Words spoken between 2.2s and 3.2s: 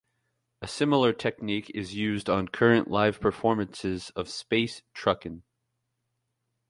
on current live